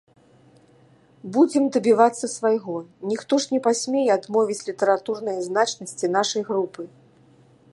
[1.33, 2.75] Будзем дабівацца свайго,
[3.11, 6.81] ніхто ж не пасмее адмовіць літаратурнай значнасці нашай групы.